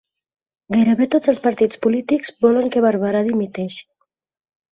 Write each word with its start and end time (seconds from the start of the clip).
Gairebé 0.75 1.07
tots 1.15 1.31
els 1.33 1.41
partits 1.43 1.81
polítics 1.83 2.33
volen 2.47 2.73
que 2.77 2.83
Barberà 2.87 3.23
dimiteixi 3.29 3.85